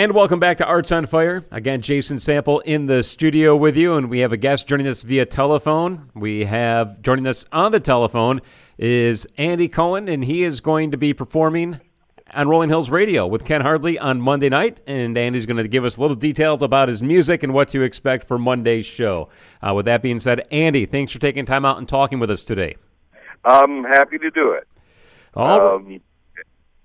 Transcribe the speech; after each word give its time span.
And 0.00 0.14
welcome 0.14 0.40
back 0.40 0.56
to 0.56 0.64
Arts 0.64 0.92
on 0.92 1.04
Fire. 1.04 1.44
Again, 1.50 1.82
Jason 1.82 2.18
Sample 2.18 2.60
in 2.60 2.86
the 2.86 3.02
studio 3.02 3.54
with 3.54 3.76
you, 3.76 3.96
and 3.96 4.08
we 4.08 4.20
have 4.20 4.32
a 4.32 4.38
guest 4.38 4.66
joining 4.66 4.86
us 4.86 5.02
via 5.02 5.26
telephone. 5.26 6.08
We 6.14 6.46
have 6.46 7.02
joining 7.02 7.26
us 7.26 7.44
on 7.52 7.70
the 7.70 7.80
telephone 7.80 8.40
is 8.78 9.28
Andy 9.36 9.68
Cohen, 9.68 10.08
and 10.08 10.24
he 10.24 10.42
is 10.42 10.62
going 10.62 10.92
to 10.92 10.96
be 10.96 11.12
performing 11.12 11.82
on 12.32 12.48
Rolling 12.48 12.70
Hills 12.70 12.88
Radio 12.88 13.26
with 13.26 13.44
Ken 13.44 13.60
Hardley 13.60 13.98
on 13.98 14.22
Monday 14.22 14.48
night. 14.48 14.80
And 14.86 15.18
Andy's 15.18 15.44
going 15.44 15.58
to 15.58 15.68
give 15.68 15.84
us 15.84 15.98
a 15.98 16.00
little 16.00 16.16
details 16.16 16.62
about 16.62 16.88
his 16.88 17.02
music 17.02 17.42
and 17.42 17.52
what 17.52 17.68
to 17.68 17.82
expect 17.82 18.24
for 18.24 18.38
Monday's 18.38 18.86
show. 18.86 19.28
Uh, 19.60 19.74
with 19.74 19.84
that 19.84 20.00
being 20.00 20.18
said, 20.18 20.46
Andy, 20.50 20.86
thanks 20.86 21.12
for 21.12 21.18
taking 21.18 21.44
time 21.44 21.66
out 21.66 21.76
and 21.76 21.86
talking 21.86 22.18
with 22.18 22.30
us 22.30 22.42
today. 22.42 22.76
I'm 23.44 23.84
happy 23.84 24.16
to 24.16 24.30
do 24.30 24.52
it. 24.52 24.66
Um, 25.36 26.00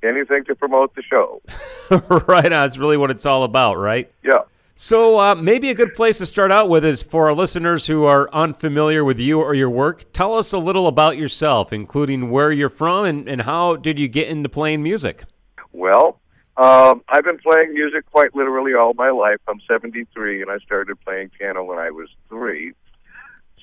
anything 0.05 0.43
to 0.45 0.55
promote 0.55 0.95
the 0.95 1.03
show. 1.03 1.41
right 2.27 2.45
on. 2.45 2.51
That's 2.51 2.77
really 2.77 2.97
what 2.97 3.11
it's 3.11 3.25
all 3.25 3.43
about, 3.43 3.77
right? 3.77 4.11
Yeah. 4.23 4.39
So 4.77 5.19
uh, 5.19 5.35
maybe 5.35 5.69
a 5.69 5.73
good 5.73 5.93
place 5.93 6.17
to 6.17 6.25
start 6.25 6.51
out 6.51 6.67
with 6.67 6.83
is 6.83 7.01
for 7.01 7.27
our 7.27 7.33
listeners 7.33 7.87
who 7.87 8.03
are 8.03 8.29
unfamiliar 8.33 9.05
with 9.05 9.19
you 9.19 9.39
or 9.39 9.53
your 9.53 9.69
work. 9.69 10.11
Tell 10.11 10.35
us 10.35 10.51
a 10.51 10.57
little 10.57 10.87
about 10.87 11.15
yourself, 11.15 11.71
including 11.71 12.29
where 12.29 12.51
you're 12.51 12.67
from 12.67 13.05
and, 13.05 13.29
and 13.29 13.41
how 13.41 13.77
did 13.77 13.97
you 13.97 14.09
get 14.09 14.27
into 14.27 14.49
playing 14.49 14.83
music? 14.83 15.23
Well, 15.71 16.19
um, 16.57 17.03
I've 17.07 17.23
been 17.23 17.37
playing 17.37 17.73
music 17.73 18.05
quite 18.11 18.35
literally 18.35 18.73
all 18.73 18.93
my 18.93 19.11
life. 19.11 19.37
I'm 19.47 19.61
73, 19.67 20.41
and 20.41 20.51
I 20.51 20.57
started 20.59 20.99
playing 21.01 21.29
piano 21.29 21.63
when 21.63 21.77
I 21.77 21.91
was 21.91 22.09
three. 22.29 22.73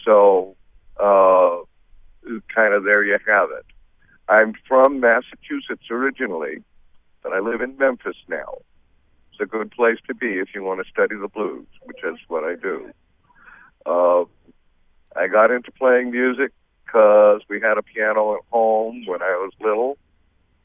So, 0.04 0.56
uh, 0.98 1.58
kind 2.54 2.74
of 2.74 2.84
there 2.84 3.04
you 3.04 3.18
have 3.26 3.50
it. 3.50 3.66
I'm 4.28 4.54
from 4.66 5.00
Massachusetts 5.00 5.90
originally, 5.90 6.62
but 7.22 7.32
I 7.32 7.40
live 7.40 7.60
in 7.60 7.76
Memphis 7.76 8.16
now. 8.28 8.58
It's 9.30 9.40
a 9.40 9.46
good 9.46 9.70
place 9.70 9.98
to 10.06 10.14
be 10.14 10.38
if 10.38 10.48
you 10.54 10.62
want 10.62 10.84
to 10.84 10.90
study 10.90 11.16
the 11.16 11.28
blues, 11.28 11.66
which 11.84 12.02
is 12.04 12.18
what 12.28 12.44
I 12.44 12.54
do. 12.54 12.92
Uh, 13.84 14.24
I 15.16 15.26
got 15.26 15.50
into 15.50 15.72
playing 15.72 16.10
music 16.10 16.52
because 16.84 17.42
we 17.48 17.60
had 17.60 17.78
a 17.78 17.82
piano 17.82 18.34
at 18.34 18.40
home 18.50 19.04
when 19.06 19.22
I 19.22 19.36
was 19.36 19.52
little, 19.60 19.98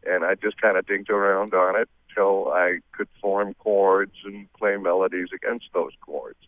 and 0.05 0.23
I 0.23 0.35
just 0.35 0.61
kind 0.61 0.77
of 0.77 0.85
dinked 0.85 1.09
around 1.09 1.53
on 1.53 1.79
it 1.79 1.89
till 2.13 2.51
I 2.51 2.79
could 2.91 3.07
form 3.21 3.53
chords 3.55 4.15
and 4.25 4.51
play 4.53 4.77
melodies 4.77 5.29
against 5.33 5.65
those 5.73 5.91
chords. 6.01 6.39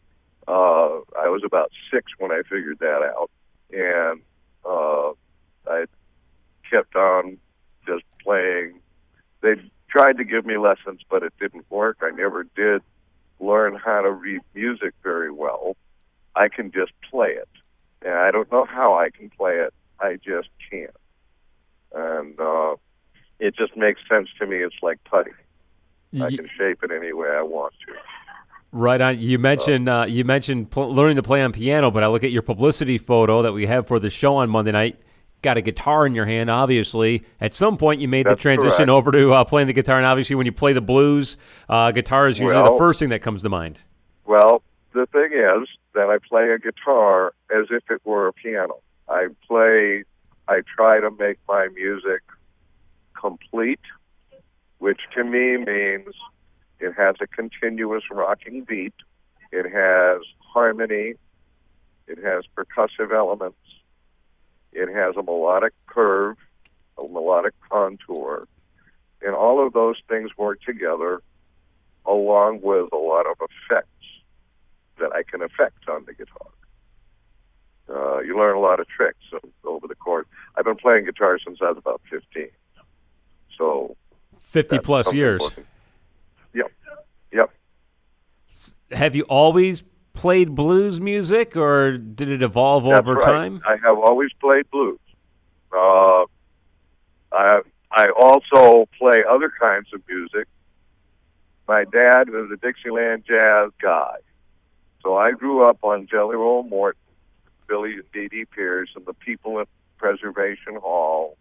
Uh, 0.48 1.02
I 1.18 1.30
was 1.30 1.44
about 1.46 1.72
six 1.92 2.12
when 2.18 2.32
I 2.32 2.42
figured 2.50 2.80
that 2.80 3.04
out, 3.04 3.30
and 3.72 4.22
uh, 4.66 5.12
I 5.68 5.86
kept 6.70 6.96
on 6.96 7.38
just 7.88 8.04
playing. 8.24 8.80
They 9.42 9.56
tried 9.90 10.18
to 10.18 10.24
give 10.24 10.46
me 10.46 10.58
lessons, 10.58 11.02
but 11.10 11.24
it 11.24 11.34
didn't 11.40 11.66
work. 11.70 11.98
I 12.02 12.12
never 12.12 12.44
did 12.56 12.82
learn 13.40 13.76
how 13.76 14.02
to 14.02 14.12
read 14.12 14.42
music 14.54 14.94
very 15.04 15.32
well. 15.32 15.76
I 16.36 16.50
can 16.50 16.72
just 16.72 16.92
play 17.10 17.30
it. 17.30 17.50
And 18.02 18.14
I 18.14 18.32
don't 18.32 18.52
know 18.52 18.66
how 18.66 18.98
I 18.98 19.10
can 19.10 19.30
play 19.30 19.56
it. 19.56 19.74
I 20.00 20.16
just 20.16 20.50
can't. 20.70 20.92
And 21.94 22.40
uh, 22.40 22.76
it 23.40 23.56
just 23.56 23.76
makes 23.76 24.02
sense 24.10 24.30
to 24.40 24.46
me. 24.46 24.58
It's 24.58 24.76
like 24.82 25.04
putty. 25.04 25.32
I 26.16 26.30
can 26.30 26.50
shape 26.58 26.84
it 26.84 26.92
any 26.92 27.14
way 27.14 27.28
I 27.32 27.44
want 27.44 27.74
to. 27.86 27.94
Right 28.72 29.00
on. 29.00 29.20
You 29.20 29.38
mentioned 29.40 29.90
uh, 29.90 30.06
you 30.08 30.24
mentioned 30.24 30.72
pl- 30.72 30.94
learning 30.94 31.18
to 31.18 31.24
play 31.24 31.42
on 31.44 31.52
piano, 31.52 31.92
but 31.92 32.04
I 32.04 32.08
look 32.08 32.24
at 32.24 32.32
your 32.32 32.42
publicity 32.42 32.98
photo 32.98 33.44
that 33.44 33.54
we 33.54 33.66
have 33.66 33.88
for 33.88 34.00
the 34.00 34.10
show 34.10 34.36
on 34.36 34.50
Monday 34.50 34.72
night 34.72 35.00
got 35.42 35.58
a 35.58 35.62
guitar 35.62 36.06
in 36.06 36.14
your 36.16 36.26
hand, 36.26 36.50
obviously. 36.50 37.24
At 37.40 37.54
some 37.54 37.78
point, 37.78 38.02
you 38.02 38.08
made 38.08 38.26
That's 38.26 38.38
the 38.38 38.42
transition 38.42 38.88
correct. 38.88 38.90
over 38.90 39.12
to 39.12 39.32
uh, 39.34 39.44
playing 39.44 39.68
the 39.68 39.74
guitar, 39.74 39.98
and 39.98 40.06
obviously, 40.06 40.36
when 40.36 40.46
you 40.46 40.52
play 40.52 40.74
the 40.74 40.82
blues, 40.82 41.38
uh, 41.70 41.92
guitar 41.92 42.28
is 42.28 42.40
usually 42.40 42.56
Well- 42.56 42.74
the 42.74 42.78
first 42.78 43.00
thing 43.00 43.10
that 43.10 43.22
comes 43.22 43.44
to 43.44 43.50
mind. 43.50 43.80
Well, 44.26 44.62
the 44.94 45.06
thing 45.08 45.32
is 45.34 45.68
that 45.94 46.10
I 46.10 46.18
play 46.20 46.52
a 46.52 46.60
guitar 46.60 47.34
as 47.50 47.68
if 47.72 47.90
it 47.90 48.02
were 48.06 48.28
a 48.28 48.34
piano. 48.34 48.82
I 49.08 49.28
play, 49.48 50.04
I 50.48 50.62
try 50.76 51.00
to 51.00 51.10
make 51.12 51.40
my 51.48 51.68
music 51.70 52.22
complete, 53.20 53.80
which 54.78 55.00
to 55.16 55.24
me 55.24 55.58
means 55.58 56.14
it 56.80 56.94
has 56.96 57.16
a 57.22 57.28
continuous 57.28 58.04
rocking 58.12 58.64
beat, 58.64 58.94
it 59.52 59.66
has 59.66 60.22
harmony, 60.40 61.16
it 62.08 62.20
has 62.24 62.44
percussive 62.56 63.12
elements, 63.14 63.58
it 64.72 64.94
has 64.94 65.16
a 65.16 65.24
melodic 65.24 65.74
curve, 65.88 66.38
a 66.98 67.04
melodic 67.08 67.54
contour, 67.70 68.48
and 69.22 69.36
all 69.36 69.66
of 69.66 69.74
those 69.74 69.98
things 70.08 70.32
work 70.38 70.62
together 70.62 71.22
along 72.06 72.62
with 72.62 72.90
a 72.94 72.98
lot 72.98 73.26
of 73.26 73.38
effects 73.42 73.88
that 75.00 75.12
I 75.14 75.24
can 75.24 75.42
affect 75.42 75.88
on 75.88 76.06
the 76.06 76.14
guitar. 76.14 76.48
Uh, 77.90 78.20
you 78.20 78.38
learn 78.38 78.56
a 78.56 78.60
lot 78.60 78.80
of 78.80 78.88
tricks 78.88 79.24
over 79.64 79.88
the 79.88 79.96
course. 79.96 80.28
I've 80.56 80.66
been 80.66 80.76
playing 80.76 81.06
guitar 81.06 81.40
since 81.44 81.60
I 81.62 81.70
was 81.70 81.78
about 81.78 82.02
15. 82.10 82.48
So 83.58 83.96
50 84.40 84.80
plus 84.80 85.14
years. 85.14 85.42
important. 85.42 85.68
Yep. 86.54 86.72
Yep. 87.32 87.52
Have 88.92 89.16
you 89.16 89.24
always 89.24 89.82
played 90.20 90.54
blues 90.54 91.00
music, 91.00 91.56
or 91.56 91.98
did 91.98 92.28
it 92.28 92.42
evolve 92.42 92.84
That's 92.84 93.00
over 93.00 93.14
right. 93.14 93.26
time? 93.26 93.62
I 93.66 93.78
have 93.78 93.98
always 93.98 94.32
played 94.42 94.70
blues. 94.70 95.00
Uh, 95.72 96.26
I 97.32 97.62
I 97.90 98.10
also 98.10 98.90
play 98.98 99.24
other 99.28 99.50
kinds 99.50 99.88
of 99.94 100.02
music. 100.10 100.46
My 101.70 101.86
dad 101.86 102.30
was 102.30 102.52
a 102.52 102.58
Dixieland 102.58 103.24
jazz 103.26 103.72
guy, 103.82 104.18
so 105.02 105.16
I 105.16 105.32
grew 105.32 105.64
up 105.64 105.78
on 105.84 106.06
Jelly 106.08 106.36
Roll 106.36 106.64
Morton, 106.64 107.00
Billie 107.68 107.94
and 107.94 108.12
De 108.12 108.28
De 108.28 108.44
Pierce, 108.44 108.90
and 108.98 109.06
the 109.06 109.14
people 109.14 109.62
at 109.62 109.70
Preservation 109.98 110.76
Hall, 110.76 111.38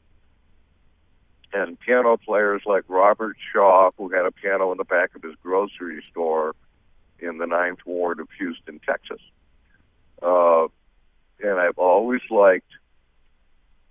and 1.52 1.80
piano 1.80 2.16
players 2.16 2.62
like 2.64 2.84
Robert 2.86 3.36
Shaw, 3.52 3.90
who 3.96 4.08
had 4.10 4.24
a 4.24 4.30
piano 4.30 4.70
in 4.70 4.78
the 4.78 4.84
back 4.84 5.16
of 5.16 5.22
his 5.24 5.34
grocery 5.42 6.00
store 6.04 6.54
in 7.18 7.38
the 7.38 7.46
Ninth 7.46 7.80
Ward 7.84 8.20
of 8.20 8.28
Houston, 8.38 8.80
Texas. 8.84 9.20
Uh, 10.22 10.68
and 11.40 11.58
I've 11.58 11.78
always 11.78 12.22
liked 12.30 12.70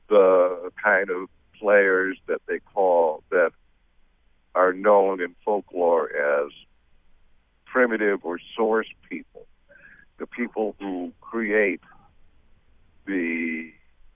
the 0.10 0.72
kind 0.82 1.10
of 1.10 1.30
players 1.60 2.18
that 2.28 2.42
they 2.48 2.60
call 2.60 3.24
that 3.30 3.52
are 4.56 4.74
known 4.74 5.22
in 5.22 5.36
folklore 5.46 6.10
as 6.10 6.52
primitive 7.66 8.20
or 8.24 8.40
source 8.56 8.88
people, 9.10 9.46
the 10.18 10.26
people 10.26 10.76
who 10.80 11.12
create 11.22 11.82
the 13.06 13.72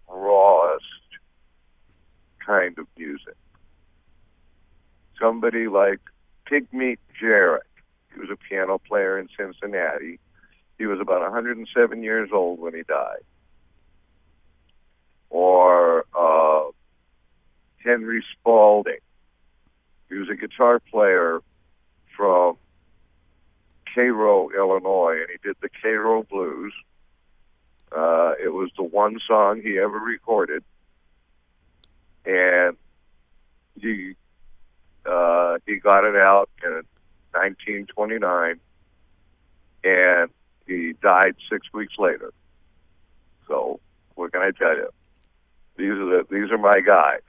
rawest 0.07 0.85
kind 2.45 2.77
of 2.77 2.87
music. 2.97 3.35
Somebody 5.19 5.67
like 5.67 5.99
Pigmeat 6.45 6.97
Jarrett, 7.19 7.63
he 8.13 8.19
was 8.19 8.29
a 8.29 8.35
piano 8.35 8.77
player 8.77 9.17
in 9.17 9.29
Cincinnati. 9.37 10.19
He 10.77 10.85
was 10.85 10.99
about 10.99 11.21
107 11.21 12.03
years 12.03 12.29
old 12.33 12.59
when 12.59 12.73
he 12.73 12.83
died. 12.83 13.23
Or 15.29 16.05
uh, 16.17 16.71
Henry 17.77 18.23
Spaulding. 18.33 18.99
He 20.09 20.15
was 20.15 20.29
a 20.29 20.35
guitar 20.35 20.79
player 20.79 21.39
from 22.17 22.57
Cairo, 23.93 24.49
Illinois, 24.49 25.21
and 25.21 25.29
he 25.29 25.47
did 25.47 25.55
the 25.61 25.69
Cairo 25.81 26.23
Blues. 26.23 26.73
Uh, 27.91 28.33
it 28.41 28.49
was 28.49 28.69
the 28.77 28.83
one 28.83 29.19
song 29.27 29.61
he 29.61 29.77
ever 29.77 29.97
recorded, 29.97 30.63
and 32.25 32.77
he 33.79 34.15
uh, 35.05 35.57
he 35.65 35.77
got 35.77 36.05
it 36.05 36.15
out 36.15 36.49
in 36.63 36.83
1929, 37.33 38.59
and 39.83 40.29
he 40.67 40.93
died 41.01 41.35
six 41.49 41.67
weeks 41.73 41.93
later. 41.97 42.33
So 43.47 43.79
what 44.15 44.31
can 44.31 44.41
I 44.41 44.51
tell 44.51 44.75
you? 44.75 44.89
These 45.77 45.91
are 45.91 46.05
the 46.05 46.27
these 46.29 46.51
are 46.51 46.57
my 46.57 46.79
guys. 46.85 47.21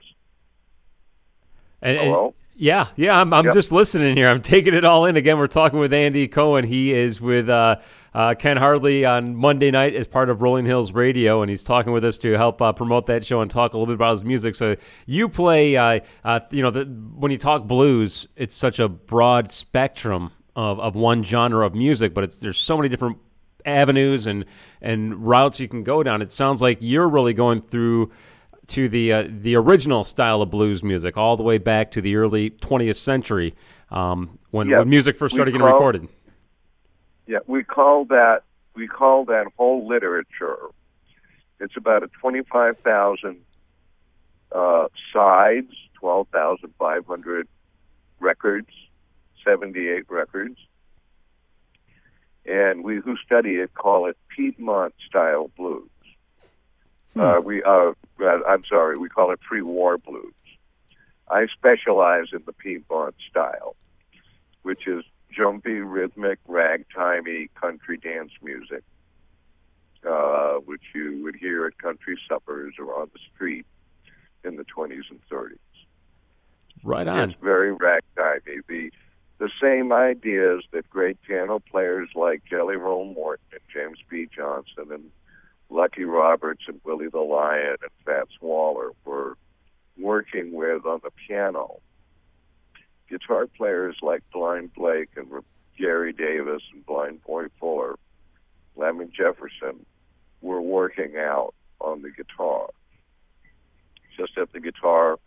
And- 1.81 1.97
and- 1.97 2.07
Hello? 2.07 2.33
Yeah, 2.55 2.87
yeah. 2.95 3.19
I'm, 3.19 3.33
I'm 3.33 3.45
Yep. 3.45 3.53
just 3.53 3.71
listening 3.71 4.15
here. 4.15 4.27
I'm 4.27 4.41
taking 4.41 4.73
it 4.73 4.85
all 4.85 5.05
in. 5.05 5.15
Again, 5.17 5.37
we're 5.37 5.47
talking 5.47 5.79
with 5.79 5.93
Andy 5.93 6.27
Cohen. 6.27 6.63
He 6.65 6.93
is 6.93 7.19
with 7.19 7.49
uh, 7.49 7.77
uh, 8.13 8.35
Ken 8.37 8.57
Hardley 8.57 9.05
on 9.05 9.35
Monday 9.35 9.71
night 9.71 9.95
as 9.95 10.07
part 10.07 10.29
of 10.29 10.41
Rolling 10.41 10.65
Hills 10.65 10.91
Radio, 10.91 11.41
and 11.41 11.49
he's 11.49 11.63
talking 11.63 11.93
with 11.93 12.05
us 12.05 12.17
to 12.19 12.31
help 12.33 12.61
uh, 12.61 12.71
promote 12.73 13.07
that 13.07 13.25
show 13.25 13.41
and 13.41 13.49
talk 13.49 13.73
a 13.73 13.77
little 13.77 13.87
bit 13.87 13.95
about 13.95 14.11
his 14.11 14.23
music. 14.23 14.55
So 14.55 14.75
you 15.05 15.29
play, 15.29 15.75
uh, 15.77 15.99
uh, 16.23 16.39
you 16.51 16.61
know, 16.61 16.69
the, 16.71 16.83
when 16.85 17.31
you 17.31 17.37
talk 17.37 17.65
blues, 17.65 18.27
it's 18.35 18.55
such 18.55 18.79
a 18.79 18.87
broad 18.87 19.51
spectrum 19.51 20.31
of, 20.55 20.79
of 20.79 20.95
one 20.95 21.23
genre 21.23 21.65
of 21.65 21.73
music, 21.73 22.13
but 22.13 22.23
it's 22.23 22.39
there's 22.39 22.59
so 22.59 22.77
many 22.77 22.87
different 22.89 23.17
avenues 23.65 24.27
and 24.27 24.43
and 24.81 25.25
routes 25.25 25.59
you 25.59 25.67
can 25.69 25.83
go 25.83 26.03
down. 26.03 26.21
It 26.21 26.31
sounds 26.31 26.61
like 26.61 26.77
you're 26.81 27.07
really 27.07 27.33
going 27.33 27.61
through 27.61 28.11
to 28.67 28.87
the 28.87 29.13
uh, 29.13 29.27
the 29.29 29.55
original 29.55 30.03
style 30.03 30.41
of 30.41 30.49
blues 30.49 30.83
music, 30.83 31.17
all 31.17 31.37
the 31.37 31.43
way 31.43 31.57
back 31.57 31.91
to 31.91 32.01
the 32.01 32.15
early 32.15 32.51
20th 32.51 32.95
century, 32.95 33.53
um, 33.91 34.37
when, 34.51 34.67
Yeah, 34.67 34.79
when 34.79 34.89
music 34.89 35.15
first 35.15 35.33
started 35.33 35.51
getting 35.51 35.65
recorded. 35.65 36.07
Yeah, 37.27 37.39
we 37.47 37.63
call 37.63 38.05
that 38.05 38.43
we 38.75 38.87
call 38.87 39.25
that 39.25 39.47
whole 39.57 39.87
literature. 39.87 40.57
It's 41.59 41.77
about 41.77 42.03
a 42.03 42.07
twenty-five 42.07 42.79
thousand 42.79 43.37
uh, 44.51 44.87
sides, 45.13 45.73
twelve 45.93 46.27
thousand 46.29 46.73
five 46.77 47.05
hundred 47.05 47.47
records, 48.19 48.69
seventy-eight 49.45 50.09
records, 50.09 50.57
and 52.45 52.83
we 52.83 52.97
who 52.97 53.15
study 53.17 53.51
it 53.51 53.73
call 53.73 54.07
it 54.07 54.17
Piedmont 54.35 54.93
style 55.07 55.49
blues. 55.55 55.89
Uh, 57.15 57.39
we 57.43 57.63
uh, 57.63 57.91
uh, 58.21 58.39
I'm 58.47 58.63
sorry, 58.67 58.97
we 58.97 59.09
call 59.09 59.31
it 59.31 59.39
pre-war 59.41 59.97
blues. 59.97 60.33
I 61.29 61.47
specialize 61.47 62.27
in 62.33 62.43
the 62.45 62.53
Piedmont 62.53 63.15
style, 63.29 63.75
which 64.63 64.87
is 64.87 65.03
jumpy, 65.31 65.79
rhythmic, 65.79 66.39
ragtimey 66.47 67.49
country 67.59 67.97
dance 67.97 68.31
music, 68.41 68.83
uh, 70.07 70.55
which 70.65 70.81
you 70.93 71.21
would 71.23 71.35
hear 71.35 71.65
at 71.65 71.77
country 71.77 72.17
suppers 72.27 72.75
or 72.79 72.99
on 72.99 73.09
the 73.13 73.19
street 73.33 73.65
in 74.43 74.57
the 74.57 74.65
20s 74.65 75.09
and 75.09 75.19
30s. 75.31 75.57
Right 76.83 77.07
on. 77.07 77.29
It's 77.29 77.39
very 77.41 77.75
ragtimey. 77.75 78.61
The 78.67 78.91
the 79.39 79.49
same 79.61 79.91
ideas 79.91 80.63
that 80.71 80.89
great 80.89 81.21
piano 81.23 81.59
players 81.59 82.09
like 82.15 82.43
Jelly 82.45 82.77
Roll 82.77 83.13
Morton 83.13 83.45
and 83.51 83.61
James 83.73 83.97
P. 84.09 84.27
Johnson 84.33 84.91
and 84.91 85.11
Lucky 85.73 86.03
Roberts 86.03 86.65
and 86.67 86.79
Willie 86.83 87.09
the 87.09 87.19
Lion 87.19 87.77
and 87.81 87.91
Fats 88.05 88.39
Waller 88.39 88.91
were 89.05 89.35
working 89.97 90.53
with 90.53 90.85
on 90.85 90.99
the 91.03 91.09
piano. 91.27 91.79
Guitar 93.09 93.47
players 93.47 93.97
like 94.03 94.21
Blind 94.31 94.71
Blake 94.75 95.09
and 95.15 95.27
Gary 95.75 96.13
Davis 96.13 96.61
and 96.71 96.85
Blind 96.85 97.23
Boy 97.23 97.45
Fuller, 97.59 97.95
Lemon 98.75 99.11
Jefferson, 99.11 99.83
were 100.41 100.61
working 100.61 101.15
out 101.17 101.55
on 101.81 102.03
the 102.03 102.11
guitar. 102.11 102.69
Just 104.15 104.35
that 104.35 104.53
the 104.53 104.59
guitar 104.59 105.17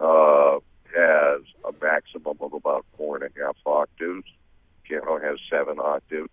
uh, 0.00 0.58
has 0.92 1.42
a 1.64 1.72
maximum 1.80 2.36
of 2.40 2.52
about 2.52 2.84
four 2.96 3.16
and 3.16 3.24
a 3.24 3.40
half 3.40 3.56
octaves. 3.64 4.26
Piano 4.82 5.20
has 5.20 5.38
seven 5.48 5.78
octaves, 5.78 6.30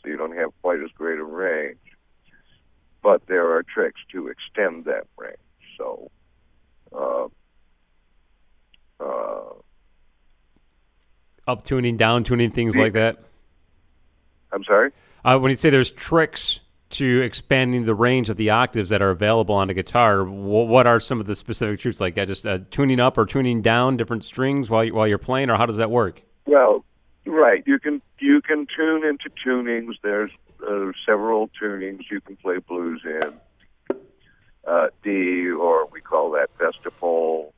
so 0.00 0.08
you 0.08 0.16
don't 0.16 0.36
have 0.36 0.50
quite 0.62 0.80
as 0.80 0.90
great 0.94 1.18
a 1.18 1.24
range. 1.24 1.78
But 3.02 3.26
there 3.26 3.50
are 3.56 3.62
tricks 3.62 4.00
to 4.12 4.28
extend 4.28 4.84
that 4.84 5.06
range. 5.16 5.36
So, 5.76 6.10
uh, 6.92 7.26
uh, 9.00 9.54
Up 11.48 11.64
tuning, 11.64 11.96
down 11.96 12.22
tuning, 12.22 12.50
things 12.52 12.76
like 12.76 12.92
that. 12.92 13.18
I'm 14.52 14.62
sorry. 14.64 14.92
Uh, 15.24 15.38
when 15.38 15.50
you 15.50 15.56
say 15.56 15.70
there's 15.70 15.90
tricks 15.90 16.60
to 16.90 17.22
expanding 17.22 17.84
the 17.86 17.94
range 17.94 18.28
of 18.28 18.36
the 18.36 18.50
octaves 18.50 18.90
that 18.90 19.00
are 19.02 19.10
available 19.10 19.54
on 19.54 19.70
a 19.70 19.74
guitar, 19.74 20.24
wh- 20.24 20.68
what 20.68 20.86
are 20.86 21.00
some 21.00 21.20
of 21.20 21.26
the 21.26 21.34
specific 21.34 21.80
tricks? 21.80 22.00
Like 22.00 22.16
uh, 22.18 22.26
just 22.26 22.46
uh, 22.46 22.58
tuning 22.70 23.00
up 23.00 23.18
or 23.18 23.24
tuning 23.26 23.62
down 23.62 23.96
different 23.96 24.24
strings 24.24 24.70
while 24.70 24.84
you, 24.84 24.94
while 24.94 25.08
you're 25.08 25.18
playing, 25.18 25.50
or 25.50 25.56
how 25.56 25.66
does 25.66 25.78
that 25.78 25.90
work? 25.90 26.22
Well, 26.46 26.84
right. 27.26 27.64
You 27.66 27.78
can 27.78 28.02
you 28.18 28.40
can 28.42 28.66
tune 28.76 29.04
into 29.04 29.30
tunings. 29.44 29.94
There's 30.02 30.30
uh, 30.66 30.92
several 31.06 31.50
tunings 31.60 32.02
you 32.10 32.20
can 32.20 32.36
play 32.36 32.58
blues 32.58 33.02
in. 33.04 33.98
Uh, 34.66 34.88
D, 35.02 35.50
or 35.50 35.86
we 35.86 36.00
call 36.00 36.30
that 36.32 36.50
Vastopol. 36.58 37.52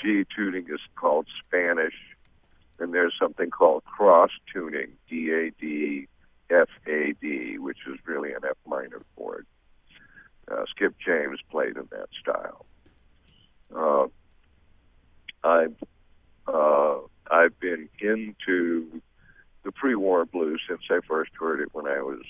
G 0.00 0.24
tuning 0.34 0.66
is 0.72 0.80
called 0.96 1.26
Spanish, 1.44 1.94
and 2.78 2.94
there's 2.94 3.14
something 3.20 3.50
called 3.50 3.84
cross 3.84 4.30
tuning. 4.52 4.92
D 5.10 5.30
A 5.30 5.50
D 5.60 6.08
F 6.50 6.68
A 6.86 7.14
D, 7.20 7.58
which 7.58 7.78
is 7.86 7.98
really 8.06 8.32
an 8.32 8.40
F 8.48 8.56
minor 8.66 9.02
chord. 9.16 9.46
Uh, 10.50 10.64
Skip 10.70 10.94
James 11.04 11.40
played 11.50 11.76
in 11.76 11.88
that 11.90 12.08
style. 12.20 12.64
Uh, 13.74 14.06
I've 15.44 15.76
uh, 16.46 16.96
I've 17.30 17.58
been 17.60 17.88
into 18.00 18.97
pre-war 19.78 20.24
blues 20.24 20.60
since 20.68 20.82
I 20.90 21.00
first 21.06 21.30
heard 21.38 21.60
it 21.60 21.68
when 21.72 21.86
I 21.86 22.00
was 22.00 22.20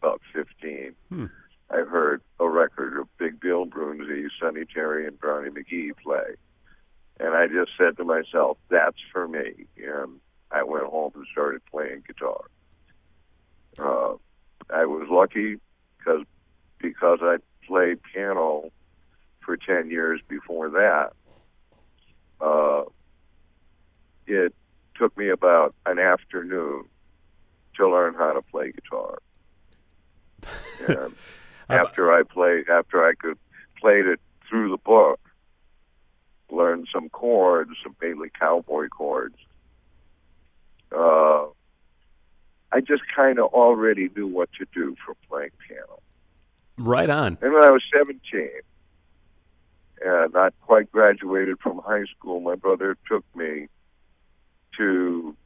about 0.00 0.20
15. 0.34 0.94
Hmm. 1.08 1.26
I 1.70 1.78
heard 1.78 2.22
a 2.38 2.48
record 2.48 2.98
of 2.98 3.08
Big 3.18 3.40
Bill 3.40 3.66
Broonzy, 3.66 4.28
Sonny 4.40 4.64
Terry, 4.72 5.06
and 5.06 5.18
Brownie 5.18 5.50
McGhee 5.50 5.96
play, 6.02 6.36
and 7.18 7.34
I 7.34 7.46
just 7.48 7.72
said 7.76 7.96
to 7.96 8.04
myself, 8.04 8.58
"That's 8.68 8.98
for 9.12 9.26
me." 9.26 9.66
And 9.76 10.20
I 10.52 10.62
went 10.62 10.84
home 10.84 11.12
and 11.16 11.26
started 11.32 11.64
playing 11.66 12.04
guitar. 12.06 12.44
Uh, 13.78 14.14
I 14.70 14.86
was 14.86 15.08
lucky 15.10 15.58
because 15.98 16.24
because 16.78 17.18
I 17.20 17.38
played 17.66 18.00
piano 18.02 18.70
for 19.40 19.56
10 19.56 19.90
years 19.90 20.20
before 20.28 20.70
that. 20.70 21.12
Uh, 22.40 22.84
it 24.26 24.54
took 24.94 25.16
me 25.16 25.30
about 25.30 25.74
an 25.84 25.98
afternoon 25.98 26.84
to 27.76 27.88
learn 27.88 28.14
how 28.14 28.32
to 28.32 28.42
play 28.42 28.72
guitar. 28.72 29.18
And 31.68 31.80
after 31.80 32.12
I 32.12 32.22
played, 32.22 32.68
after 32.68 33.04
I 33.04 33.14
could 33.14 33.38
played 33.80 34.06
it 34.06 34.20
through 34.48 34.70
the 34.70 34.76
book, 34.76 35.18
learned 36.50 36.88
some 36.92 37.08
chords, 37.08 37.70
some 37.82 37.96
mainly 38.00 38.30
cowboy 38.38 38.88
chords. 38.88 39.36
Uh, 40.96 41.46
I 42.72 42.80
just 42.80 43.02
kind 43.14 43.38
of 43.38 43.52
already 43.52 44.08
knew 44.14 44.26
what 44.26 44.50
to 44.58 44.66
do 44.72 44.96
for 45.04 45.14
playing 45.28 45.50
piano. 45.66 46.00
Right 46.78 47.10
on. 47.10 47.38
And 47.40 47.52
when 47.52 47.64
I 47.64 47.70
was 47.70 47.82
17, 47.96 48.48
and 50.04 50.32
not 50.34 50.54
quite 50.60 50.92
graduated 50.92 51.58
from 51.60 51.78
high 51.78 52.04
school, 52.04 52.40
my 52.40 52.54
brother 52.54 52.96
took 53.08 53.24
me 53.34 53.68
to 54.76 55.36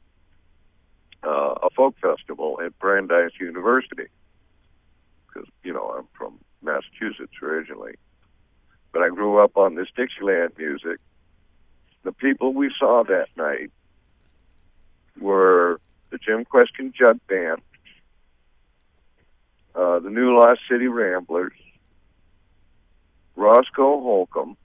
uh, 1.23 1.55
a 1.63 1.69
folk 1.69 1.95
festival 2.01 2.59
at 2.63 2.77
Brandeis 2.79 3.31
University. 3.39 4.07
Because, 5.27 5.49
you 5.63 5.73
know, 5.73 5.95
I'm 5.97 6.07
from 6.13 6.39
Massachusetts 6.61 7.33
originally. 7.41 7.95
But 8.91 9.03
I 9.03 9.09
grew 9.09 9.37
up 9.37 9.55
on 9.57 9.75
this 9.75 9.87
Dixieland 9.95 10.51
music. 10.57 10.99
The 12.03 12.11
people 12.11 12.53
we 12.53 12.73
saw 12.77 13.03
that 13.03 13.27
night 13.37 13.71
were 15.19 15.79
the 16.09 16.17
Jim 16.17 16.45
Kweskin 16.45 16.93
Jug 16.93 17.19
Band, 17.27 17.61
uh, 19.75 19.99
the 19.99 20.09
New 20.09 20.37
Lost 20.37 20.61
City 20.69 20.87
Ramblers, 20.87 21.53
Roscoe 23.35 24.01
Holcomb, 24.01 24.57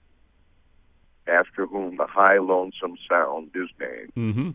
after 1.27 1.65
whom 1.65 1.97
the 1.97 2.07
High 2.07 2.39
Lonesome 2.39 2.97
Sound 3.09 3.51
is 3.55 3.69
named, 3.79 4.11
Mm-hmm. 4.15 4.49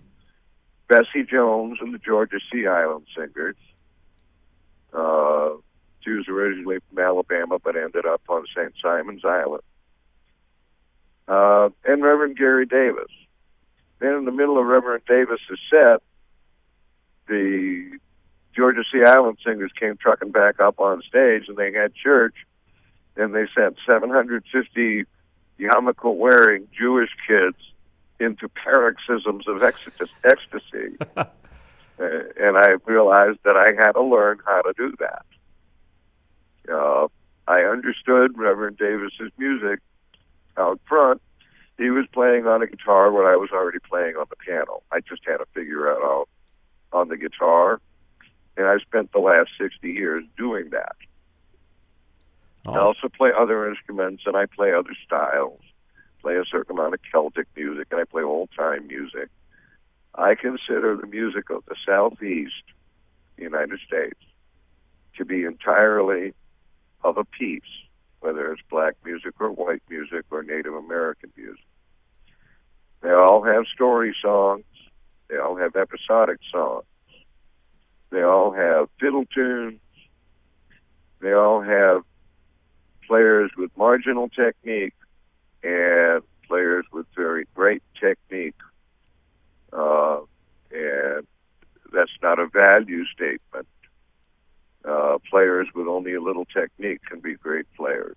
Bessie 0.93 1.25
Jones 1.25 1.79
and 1.81 1.95
the 1.95 1.99
Georgia 1.99 2.37
Sea 2.53 2.67
Island 2.67 3.07
Singers. 3.17 3.57
Uh, 4.93 5.53
she 6.01 6.11
was 6.11 6.29
originally 6.29 6.81
from 6.87 6.99
Alabama, 6.99 7.59
but 7.59 7.77
ended 7.77 8.05
up 8.05 8.21
on 8.29 8.45
St. 8.55 8.75
Simon's 8.83 9.25
Island. 9.25 9.63
Uh, 11.27 11.71
and 11.87 12.03
Reverend 12.03 12.37
Gary 12.37 12.67
Davis. 12.67 13.11
Then 14.01 14.17
in 14.17 14.25
the 14.27 14.33
middle 14.33 14.59
of 14.59 14.67
Reverend 14.67 15.05
Davis's 15.09 15.59
set, 15.71 16.03
the 17.27 17.99
Georgia 18.55 18.83
Sea 18.93 19.05
Island 19.07 19.39
Singers 19.43 19.73
came 19.81 19.97
trucking 19.97 20.33
back 20.33 20.61
up 20.61 20.79
on 20.79 21.01
stage, 21.09 21.45
and 21.49 21.57
they 21.57 21.73
had 21.73 21.95
church, 21.95 22.35
and 23.17 23.35
they 23.35 23.47
sent 23.55 23.79
750 23.87 25.05
yarmulke 25.59 26.15
wearing 26.15 26.69
Jewish 26.79 27.11
kids 27.27 27.57
into 28.23 28.49
paroxysms 28.49 29.47
of 29.49 29.63
ecstasy. 29.63 30.13
ecstasy. 30.25 30.97
Uh, 32.01 32.07
and 32.41 32.57
I 32.57 32.71
realized 32.87 33.39
that 33.45 33.55
I 33.57 33.67
had 33.79 33.93
to 33.93 34.03
learn 34.03 34.39
how 34.47 34.63
to 34.63 34.73
do 34.77 34.95
that. 34.99 35.25
Uh, 36.75 37.07
I 37.47 37.61
understood 37.65 38.37
Reverend 38.37 38.79
Davis's 38.79 39.31
music 39.37 39.79
out 40.57 40.81
front. 40.89 41.21
He 41.77 41.91
was 41.91 42.07
playing 42.13 42.47
on 42.47 42.63
a 42.63 42.67
guitar 42.67 43.13
when 43.13 43.27
I 43.27 43.37
was 43.37 43.51
already 43.53 43.79
playing 43.79 44.17
on 44.17 44.25
the 44.31 44.37
piano. 44.37 44.83
I 44.91 45.01
just 45.01 45.23
had 45.27 45.37
to 45.37 45.47
figure 45.55 45.87
it 45.93 45.99
out 46.03 46.29
on 46.95 47.09
the 47.09 47.17
guitar, 47.19 47.79
and 48.57 48.67
I 48.67 48.79
spent 48.79 49.13
the 49.13 49.19
last 49.21 49.51
60 49.61 49.89
years 49.93 50.25
doing 50.37 50.71
that. 50.71 50.97
I 52.67 52.71
Oh, 52.79 52.87
also 52.87 53.09
play 53.11 53.31
other 53.39 53.69
instruments, 53.69 54.23
and 54.27 54.35
I 54.35 54.47
play 54.47 54.73
other 54.73 54.97
styles. 55.05 55.61
Play 56.23 56.37
a 56.37 56.45
certain 56.45 56.79
amount 56.79 56.95
of 56.95 57.01
Celtic 57.11 57.49
music, 57.57 57.89
and 57.91 58.01
I 58.01 58.05
play 58.05 58.23
old 58.23 58.51
time 58.57 58.87
music. 58.87 59.29
I 60.15 60.35
consider 60.35 60.97
the 60.97 61.07
music 61.07 61.51
of 61.51 61.65
the 61.67 61.75
Southeast 61.87 62.65
United 63.37 63.81
States 63.87 64.21
to 65.17 65.25
be 65.25 65.45
entirely 65.45 66.35
of 67.03 67.19
a 67.19 67.25
piece 67.25 67.63
whether 68.23 68.53
it's 68.53 68.63
black 68.71 68.95
music 69.05 69.35
or 69.41 69.51
white 69.51 69.83
music 69.91 70.25
or 70.31 70.45
Native 70.45 70.75
American 70.75 71.33
music. 71.37 71.65
They 73.03 73.11
all 73.11 73.43
have 73.43 73.65
story 73.75 74.15
songs. 74.23 74.65
They 75.29 75.39
all 75.39 75.57
have 75.57 75.75
episodic 75.75 76.39
songs. 76.51 76.85
They 78.11 78.23
all 78.23 78.53
have 78.53 78.89
fiddle 79.01 79.25
tunes. 79.27 79.81
They 81.21 81.33
all 81.33 81.63
have 81.63 82.03
players 83.09 83.51
with 83.59 83.77
marginal 83.77 84.29
technique 84.29 84.95
and 85.63 86.23
players 86.47 86.85
with 86.93 87.07
very 87.17 87.47
great 87.55 87.83
technique. 87.99 88.55
Uh, 89.73 90.21
and 90.71 91.27
that's 91.93 92.11
not 92.23 92.39
a 92.39 92.47
value 92.47 93.05
statement. 93.07 93.67
Uh, 94.85 95.19
players 95.31 95.69
with 95.75 95.87
only 95.87 96.15
a 96.15 96.21
little 96.21 96.45
technique 96.47 97.01
can 97.09 97.21
be 97.21 97.35
great 97.35 97.67
players. 97.77 98.17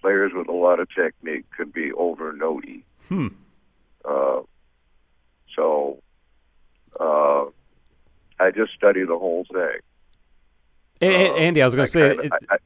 Players 0.00 0.32
with 0.34 0.48
a 0.48 0.52
lot 0.52 0.78
of 0.80 0.88
technique 0.94 1.44
can 1.56 1.70
be 1.70 1.92
over 1.92 2.32
notey. 2.32 2.82
Hmm. 3.08 3.28
Uh, 4.04 4.40
so 5.54 5.98
uh, 6.98 7.44
I 8.38 8.50
just 8.54 8.72
study 8.74 9.04
the 9.04 9.18
whole 9.18 9.44
thing. 9.52 9.80
Uh, 11.02 11.06
Andy, 11.34 11.60
I 11.60 11.64
was 11.66 11.74
going 11.74 11.86
to 11.86 11.90
say. 11.90 12.08
kinda- 12.16 12.24
it- 12.24 12.32
I, 12.50 12.56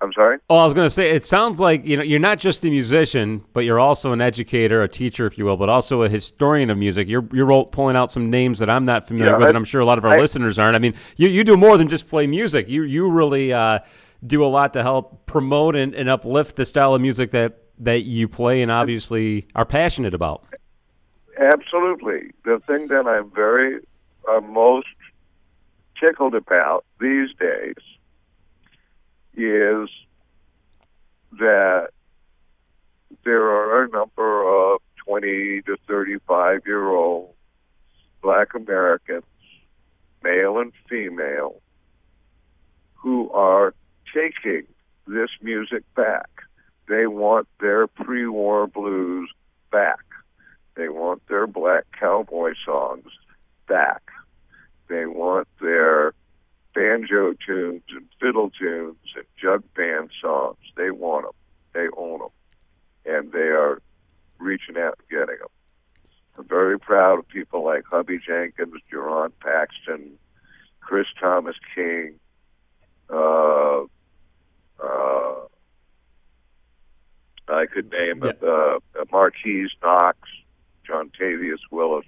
I'm 0.00 0.12
sorry. 0.12 0.38
Oh, 0.48 0.56
I 0.56 0.64
was 0.64 0.74
going 0.74 0.86
to 0.86 0.90
say, 0.90 1.10
it 1.10 1.26
sounds 1.26 1.58
like 1.58 1.84
you 1.84 1.96
know 1.96 2.04
you're 2.04 2.20
not 2.20 2.38
just 2.38 2.64
a 2.64 2.68
musician, 2.70 3.44
but 3.52 3.60
you're 3.64 3.80
also 3.80 4.12
an 4.12 4.20
educator, 4.20 4.82
a 4.84 4.88
teacher, 4.88 5.26
if 5.26 5.36
you 5.36 5.44
will, 5.44 5.56
but 5.56 5.68
also 5.68 6.02
a 6.04 6.08
historian 6.08 6.70
of 6.70 6.78
music. 6.78 7.08
You're 7.08 7.28
you're 7.32 7.64
pulling 7.66 7.96
out 7.96 8.12
some 8.12 8.30
names 8.30 8.60
that 8.60 8.70
I'm 8.70 8.84
not 8.84 9.08
familiar 9.08 9.32
Yeah, 9.32 9.38
with, 9.38 9.46
I- 9.46 9.48
and 9.48 9.56
I'm 9.56 9.64
sure 9.64 9.80
a 9.80 9.84
lot 9.84 9.98
of 9.98 10.04
our 10.04 10.12
I- 10.16 10.20
listeners 10.20 10.56
aren't. 10.58 10.76
I 10.76 10.78
mean, 10.78 10.94
you 11.16 11.28
you 11.28 11.42
do 11.42 11.56
more 11.56 11.76
than 11.76 11.88
just 11.88 12.06
play 12.08 12.26
music. 12.28 12.68
You 12.68 12.84
you 12.84 13.10
really 13.10 13.52
uh, 13.52 13.80
do 14.24 14.44
a 14.44 14.46
lot 14.46 14.72
to 14.74 14.82
help 14.82 15.26
promote 15.26 15.74
and, 15.74 15.94
and 15.94 16.08
uplift 16.08 16.54
the 16.56 16.64
style 16.66 16.94
of 16.94 17.00
music 17.00 17.32
that 17.32 17.58
that 17.80 18.02
you 18.04 18.28
play 18.28 18.62
and 18.62 18.70
obviously 18.70 19.46
are 19.56 19.64
passionate 19.64 20.14
about. 20.14 20.44
Absolutely. 21.38 22.30
The 22.44 22.60
thing 22.66 22.88
that 22.88 23.06
I'm 23.06 23.30
very 23.30 23.80
uh, 24.28 24.40
most 24.40 24.88
tickled 26.00 26.34
about 26.34 26.84
these 27.00 27.28
days 27.38 27.74
is 29.38 29.88
that 31.32 31.88
there 33.24 33.42
are 33.42 33.84
a 33.84 33.88
number 33.88 34.72
of 34.72 34.80
20 35.06 35.62
to 35.62 35.76
35 35.86 36.62
year 36.66 36.88
old 36.88 37.34
black 38.22 38.54
Americans, 38.54 39.24
male 40.22 40.58
and 40.58 40.72
female, 40.88 41.60
who 42.94 43.30
are 43.30 43.74
taking 44.12 44.66
this 45.06 45.30
music 45.40 45.82
back. 45.94 46.28
They 46.88 47.06
want 47.06 47.48
their 47.60 47.86
pre 47.86 48.26
war 48.26 48.66
blues 48.66 49.30
back. 49.70 50.00
They 50.74 50.88
want 50.88 51.26
their 51.28 51.46
black 51.46 51.84
cowboy 51.98 52.54
songs 52.64 53.10
back. 53.66 54.02
They 54.88 55.06
want 55.06 55.48
their 55.60 56.12
banjo 56.74 57.34
tunes 57.46 57.82
and 57.90 58.06
fiddle 58.20 58.50
tunes 58.50 58.96
and 59.16 59.24
jug 59.40 59.62
band 59.74 60.10
songs. 60.20 60.58
They 60.76 60.90
want 60.90 61.24
them. 61.26 61.32
They 61.72 61.88
own 61.96 62.20
them. 62.20 62.28
And 63.04 63.32
they 63.32 63.48
are 63.48 63.80
reaching 64.38 64.76
out 64.76 64.98
and 64.98 65.08
getting 65.08 65.38
them. 65.38 65.48
I'm 66.38 66.44
very 66.46 66.78
proud 66.78 67.18
of 67.18 67.28
people 67.28 67.64
like 67.64 67.84
Hubby 67.90 68.18
Jenkins, 68.24 68.74
Jerron 68.92 69.32
Paxton, 69.40 70.12
Chris 70.80 71.06
Thomas 71.20 71.56
King, 71.74 72.14
uh, 73.10 73.82
uh, 74.82 75.34
I 77.48 77.66
could 77.66 77.90
name 77.90 78.22
Yeah. 78.22 78.48
uh, 78.48 78.78
Marquise 79.10 79.70
Knox, 79.82 80.18
Jontavious 80.86 81.60
Willis, 81.70 82.06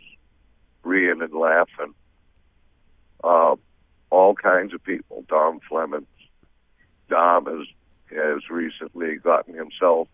Rian 0.84 1.24
and 1.24 1.32
Laughing, 1.32 1.94
uh, 3.24 3.56
all 4.10 4.34
kinds 4.34 4.74
of 4.74 4.82
people. 4.82 5.24
Dom 5.28 5.60
Flemons. 5.70 6.06
Dom 7.08 7.46
has 7.46 7.66
has 8.10 8.50
recently 8.50 9.16
gotten 9.16 9.54
himself 9.54 10.08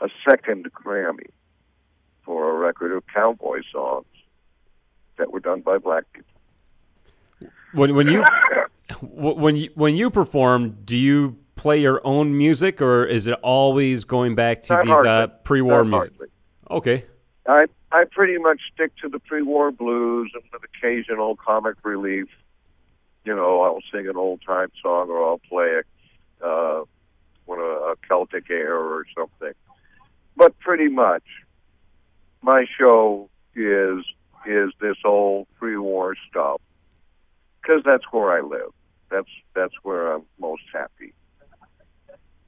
a 0.00 0.08
second 0.28 0.70
Grammy 0.72 1.28
for 2.24 2.50
a 2.50 2.58
record 2.58 2.92
of 2.92 3.04
cowboy 3.12 3.60
songs 3.70 4.06
that 5.18 5.32
were 5.32 5.40
done 5.40 5.60
by 5.60 5.78
black 5.78 6.04
people. 6.12 7.50
When 7.72 7.94
when 7.94 8.08
you 8.08 8.24
when 9.02 9.56
you 9.56 9.70
when 9.74 9.96
you 9.96 10.10
perform, 10.10 10.78
do 10.84 10.96
you 10.96 11.36
play 11.56 11.80
your 11.80 12.00
own 12.04 12.36
music, 12.36 12.80
or 12.80 13.04
is 13.04 13.26
it 13.26 13.34
always 13.42 14.04
going 14.04 14.34
back 14.34 14.62
to 14.62 14.74
Not 14.74 14.84
these 14.84 15.04
uh, 15.04 15.26
pre-war 15.44 15.84
Not 15.84 15.90
music? 15.90 16.12
hardly. 16.18 16.28
Okay. 16.70 17.06
I 17.46 17.64
I 17.90 18.04
pretty 18.10 18.38
much 18.38 18.60
stick 18.74 18.92
to 19.02 19.08
the 19.08 19.18
pre-war 19.18 19.70
blues 19.70 20.32
and 20.34 20.42
with 20.52 20.62
occasional 20.64 21.36
comic 21.36 21.76
relief. 21.84 22.28
You 23.24 23.34
know, 23.36 23.62
I'll 23.62 23.80
sing 23.92 24.08
an 24.08 24.16
old 24.16 24.40
time 24.46 24.68
song 24.82 25.08
or 25.08 25.24
I'll 25.24 25.40
play 25.48 25.80
a, 26.42 26.46
uh, 26.46 26.84
one 27.44 27.60
a, 27.60 27.62
a 27.62 27.94
Celtic 28.08 28.50
air 28.50 28.76
or 28.76 29.04
something. 29.16 29.52
But 30.36 30.58
pretty 30.58 30.88
much, 30.88 31.24
my 32.40 32.66
show 32.78 33.28
is 33.54 34.04
is 34.44 34.72
this 34.80 34.96
old 35.04 35.46
pre-war 35.58 36.16
stuff 36.28 36.60
because 37.60 37.82
that's 37.84 38.04
where 38.10 38.32
I 38.32 38.40
live. 38.40 38.72
That's 39.10 39.28
that's 39.54 39.74
where 39.82 40.12
I'm 40.12 40.22
most 40.40 40.62
happy. 40.72 41.12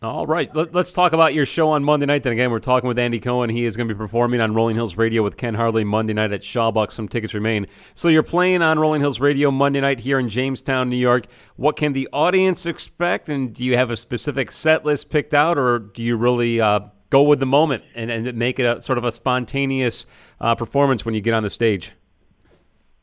All 0.03 0.27
right. 0.27 0.55
Let, 0.55 0.75
us 0.77 0.93
talk 0.93 1.15
about 1.15 1.33
your 1.33 1.47
show 1.47 1.71
on 1.71 1.83
Monday 1.83 2.05
night. 2.05 2.25
Then 2.25 2.35
again, 2.35 2.51
we're 2.51 2.59
talking 2.59 2.89
with 2.89 2.99
Andy 2.99 3.21
Cohen. 3.21 3.49
He 3.49 3.65
is 3.65 3.75
going 3.75 3.89
to 3.89 3.95
be 3.95 3.99
performing 3.99 4.41
on 4.41 4.53
Rolling 4.53 4.77
Hills 4.77 4.99
Radio 4.99 5.23
with 5.23 5.37
Ken 5.39 5.55
Hardley 5.55 5.83
Monday 5.83 6.13
night 6.13 6.31
at 6.31 6.43
Shawbuck. 6.43 6.93
Some 6.93 7.09
tickets 7.09 7.33
remain. 7.33 7.67
So 7.95 8.09
you're 8.09 8.23
playing 8.23 8.61
on 8.61 8.79
Rolling 8.79 9.01
Hills 9.01 9.19
Radio 9.19 9.51
Monday 9.51 9.81
night 9.81 10.01
here 10.01 10.19
in 10.19 10.29
Jamestown, 10.29 10.91
New 10.91 10.97
York. 10.97 11.27
What 11.57 11.77
can 11.77 11.95
the 11.95 12.09
audience 12.13 12.67
expect? 12.67 13.31
And 13.31 13.55
do 13.55 13.65
you 13.65 13.77
have 13.77 13.91
a 13.91 13.97
specific 13.97 14.53
set 14.53 14.85
list 14.85 15.09
picked 15.09 15.33
out, 15.33 15.57
or 15.57 15.79
do 15.79 16.03
you 16.03 16.17
really 16.17 16.61
uh, 16.61 16.81
go 17.09 17.23
with 17.23 17.41
the 17.41 17.47
moment 17.47 17.85
and, 17.95 18.11
and 18.11 18.37
make 18.37 18.59
it 18.59 18.67
a 18.67 18.83
sort 18.83 18.99
of 18.99 19.05
a 19.05 19.13
spontaneous 19.13 20.05
uh, 20.41 20.55
performance 20.55 21.07
when 21.07 21.15
you 21.15 21.23
get 21.23 21.33
on 21.33 21.45
the 21.45 21.51
stage? 21.51 21.93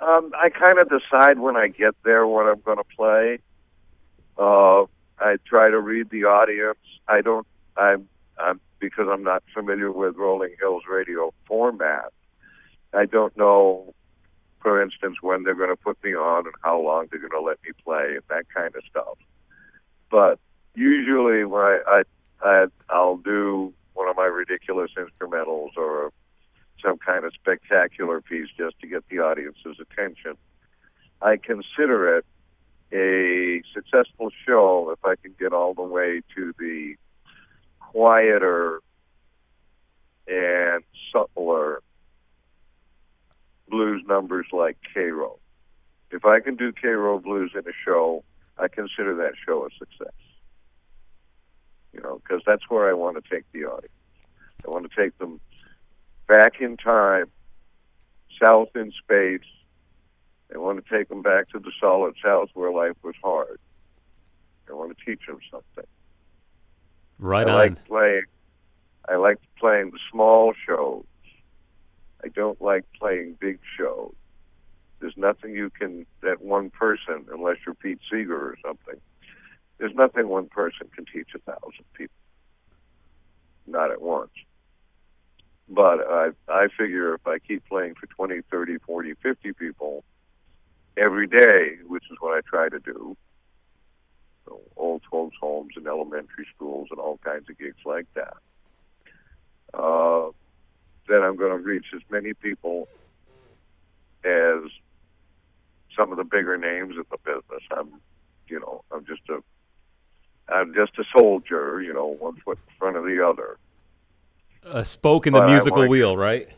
Um, 0.01 0.31
I 0.36 0.50
kind 0.50 0.77
of 0.77 0.88
decide 0.89 1.39
when 1.39 1.55
I 1.55 1.67
get 1.67 1.95
there 2.03 2.27
what 2.27 2.48
I'm 2.48 2.60
going 2.60 2.77
to 2.77 2.83
play. 2.95 3.39
Uh, 4.38 4.86
I 5.21 5.37
try 5.45 5.69
to 5.69 5.79
read 5.79 6.09
the 6.09 6.25
audience. 6.25 6.79
I 7.07 7.21
don't. 7.21 7.47
I'm. 7.77 8.07
I'm 8.39 8.59
because 8.79 9.07
I'm 9.09 9.23
not 9.23 9.43
familiar 9.53 9.91
with 9.91 10.15
Rolling 10.15 10.55
Hills 10.59 10.83
radio 10.89 11.33
format. 11.45 12.11
I 12.93 13.05
don't 13.05 13.35
know, 13.37 13.93
for 14.61 14.81
instance, 14.81 15.17
when 15.21 15.43
they're 15.43 15.55
going 15.55 15.69
to 15.69 15.75
put 15.75 16.03
me 16.03 16.15
on 16.15 16.45
and 16.47 16.55
how 16.63 16.81
long 16.81 17.07
they're 17.09 17.19
going 17.19 17.31
to 17.31 17.41
let 17.41 17.59
me 17.63 17.71
play 17.83 18.15
and 18.15 18.23
that 18.29 18.45
kind 18.53 18.75
of 18.75 18.81
stuff. 18.89 19.17
But 20.09 20.39
usually, 20.73 21.45
when 21.45 21.61
I, 21.61 21.79
I, 21.87 22.03
I 22.41 22.65
I'll 22.89 23.17
do 23.17 23.73
one 23.93 24.09
of 24.09 24.15
my 24.15 24.25
ridiculous 24.25 24.91
instrumentals 24.97 25.77
or 25.77 26.11
some 26.83 26.97
kind 26.97 27.25
of 27.25 27.33
spectacular 27.33 28.21
piece 28.21 28.47
just 28.57 28.79
to 28.79 28.87
get 28.87 29.07
the 29.09 29.19
audience's 29.19 29.77
attention. 29.79 30.35
I 31.21 31.37
consider 31.37 32.17
it 32.17 32.25
a 32.93 33.62
successful 33.74 34.29
show 34.45 34.91
if 34.91 35.03
I 35.05 35.15
can 35.15 35.33
get 35.39 35.53
all 35.53 35.74
the 35.74 35.81
way 35.81 36.21
to 36.36 36.53
the 36.60 36.95
quieter 37.79 38.81
and 40.27 40.83
subtler 41.12 41.81
blues 43.69 44.03
numbers 44.07 44.48
like 44.51 44.77
Cairo. 44.93 45.39
If 46.12 46.25
I 46.25 46.41
can 46.41 46.55
do 46.55 46.74
Cairo 46.74 47.19
blues 47.19 47.51
in 47.53 47.62
a 47.62 47.74
show, 47.86 48.24
I 48.57 48.67
consider 48.67 49.15
that 49.15 49.33
show 49.45 49.65
a 49.65 49.69
success. 49.77 50.13
You 51.93 52.01
know, 52.01 52.21
because 52.21 52.41
that's 52.45 52.69
where 52.69 52.89
I 52.89 52.93
want 52.93 53.21
to 53.21 53.29
take 53.33 53.45
the 53.51 53.65
audience. 53.65 53.93
I 54.65 54.69
want 54.69 54.89
to 54.89 54.95
take 54.95 55.17
them 55.17 55.39
back 56.27 56.62
in 56.62 56.77
time, 56.77 57.31
south 58.43 58.69
in 58.75 58.91
space. 59.03 59.48
I 60.53 60.58
want 60.58 60.84
to 60.84 60.98
take 60.98 61.08
them 61.10 61.22
back 61.22 61.50
to 61.50 61.60
the 61.60 61.72
solid 61.79 62.15
south 62.24 62.50
where 62.53 62.72
life 62.72 62.98
was 63.03 63.15
hard. 63.24 63.60
I 64.70 64.74
want 64.74 64.98
to 64.98 65.05
teach 65.05 65.25
them 65.25 65.39
something. 65.50 65.89
Right 67.20 67.48
I 67.48 67.51
on. 67.51 67.58
like 67.58 67.86
playing. 67.86 68.24
I 69.08 69.15
like 69.15 69.38
playing 69.60 69.91
the 69.91 70.00
small 70.12 70.53
shows. 70.65 71.05
I 72.24 72.27
don't 72.27 72.62
like 72.62 72.86
playing 73.00 73.38
big 73.39 73.60
shows. 73.77 74.13
There's 75.00 75.17
nothing 75.17 75.55
you 75.55 75.70
can 75.70 76.05
that 76.22 76.41
one 76.41 76.70
person, 76.70 77.25
unless 77.31 77.58
you're 77.65 77.75
Pete 77.75 78.00
Seeger 78.10 78.36
or 78.36 78.55
something. 78.63 79.00
There's 79.77 79.96
nothing 79.96 80.27
one 80.27 80.48
person 80.48 80.88
can 80.96 81.05
teach 81.05 81.29
a 81.36 81.39
thousand 81.39 81.86
people. 81.93 82.15
Not 83.65 83.91
at 83.91 84.01
once. 84.01 84.31
But 85.67 86.00
I 86.08 86.29
I 86.48 86.67
figure 86.77 87.15
if 87.15 87.25
I 87.25 87.39
keep 87.39 87.67
playing 87.67 87.96
for 87.96 88.05
20, 88.08 88.41
30, 88.51 88.77
40, 88.79 89.13
50 89.15 89.53
people 89.53 90.03
every 90.98 91.27
day, 91.27 91.77
which 91.88 92.03
is 92.12 92.17
what 92.19 92.38
I 92.38 92.41
try 92.41 92.69
to 92.69 92.79
do, 92.79 93.15
know, 94.51 94.60
old 94.75 95.01
folks' 95.10 95.36
homes 95.39 95.74
and 95.75 95.88
elementary 95.88 96.45
schools 96.55 96.89
and 96.91 97.00
all 97.00 97.17
kinds 97.24 97.50
of 97.50 97.57
gigs 97.57 97.77
like 97.86 98.07
that. 98.13 98.36
Uh, 99.74 100.29
then 101.07 101.24
I'm 101.24 101.36
going 101.36 101.51
to 101.51 101.57
reach 101.57 101.86
as 101.95 102.01
many 102.10 102.33
people 102.33 102.88
as 104.24 104.60
some 105.95 106.12
of 106.12 106.17
the 106.17 106.24
bigger 106.24 106.57
names 106.57 106.95
in 106.95 107.03
the 107.10 107.17
business. 107.24 107.63
I'm, 107.71 107.89
you 108.48 108.60
know, 108.60 108.83
I'm 108.91 109.05
just 109.05 109.21
a, 109.29 109.41
I'm 110.53 110.74
just 110.74 110.98
a 111.00 111.03
soldier, 111.17 111.81
you 111.81 111.93
know, 111.93 112.07
one 112.07 112.36
foot 112.38 112.60
in 112.67 112.75
front 112.77 112.98
of 112.98 113.03
the 113.03 113.25
other. 113.25 113.57
A 114.63 114.86
spoke 114.86 115.25
in 115.25 115.33
the 115.33 115.39
But 115.39 115.50
musical 115.50 115.88
wheel, 115.88 116.15
right? 116.15 116.50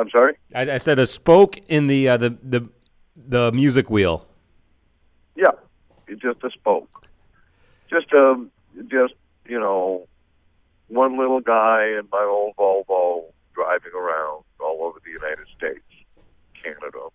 I'm 0.00 0.10
sorry. 0.10 0.36
I, 0.54 0.72
I 0.72 0.78
said 0.78 0.98
a 0.98 1.06
spoke 1.06 1.58
in 1.68 1.86
the 1.86 2.08
uh, 2.08 2.16
the 2.16 2.30
the 2.42 2.68
the 3.14 3.52
music 3.52 3.90
wheel. 3.90 4.26
Yeah, 5.36 5.52
it's 6.08 6.22
just 6.22 6.42
a 6.42 6.50
spoke. 6.50 7.04
Just 7.90 8.10
a, 8.12 8.46
just 8.88 9.14
you 9.46 9.60
know, 9.60 10.06
one 10.88 11.18
little 11.18 11.40
guy 11.40 11.84
in 11.98 12.08
my 12.10 12.22
old 12.22 12.56
Volvo 12.56 13.24
driving 13.54 13.92
around 13.94 14.44
all 14.58 14.84
over 14.84 14.98
the 15.04 15.10
United 15.10 15.46
States, 15.56 15.84
Canada. 16.62 17.08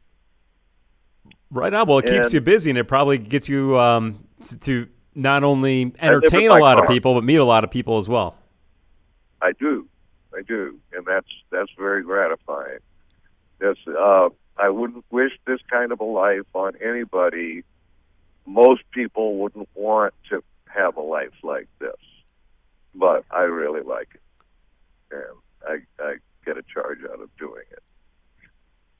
Right 1.49 1.73
on. 1.73 1.87
Well, 1.87 1.99
it 1.99 2.05
keeps 2.05 2.33
you 2.33 2.41
busy, 2.41 2.69
and 2.69 2.77
it 2.77 2.83
probably 2.83 3.17
gets 3.17 3.49
you 3.49 3.79
um, 3.79 4.27
to 4.61 4.87
not 5.15 5.43
only 5.43 5.91
entertain 5.99 6.51
a 6.51 6.57
lot 6.57 6.79
of 6.79 6.87
people, 6.87 7.15
but 7.15 7.23
meet 7.23 7.39
a 7.39 7.45
lot 7.45 7.63
of 7.63 7.71
people 7.71 7.97
as 7.97 8.07
well. 8.07 8.35
I 9.41 9.53
do, 9.53 9.87
I 10.35 10.41
do, 10.41 10.79
and 10.93 11.05
that's 11.05 11.27
that's 11.51 11.71
very 11.77 12.03
gratifying. 12.03 12.79
That's 13.59 13.79
uh, 13.87 14.29
I 14.57 14.69
wouldn't 14.69 15.05
wish 15.09 15.31
this 15.45 15.59
kind 15.69 15.91
of 15.91 15.99
a 15.99 16.05
life 16.05 16.45
on 16.53 16.73
anybody. 16.83 17.63
Most 18.45 18.83
people 18.91 19.37
wouldn't 19.37 19.69
want 19.73 20.13
to 20.29 20.43
have 20.67 20.97
a 20.97 21.01
life 21.01 21.33
like 21.43 21.67
this, 21.79 21.95
but 22.93 23.23
I 23.31 23.41
really 23.41 23.81
like 23.81 24.09
it, 24.13 25.15
and 25.15 25.85
I 25.99 26.03
I 26.03 26.15
get 26.45 26.57
a 26.57 26.63
charge 26.63 26.99
out 27.11 27.21
of 27.21 27.29
doing 27.37 27.63
it. 27.71 27.83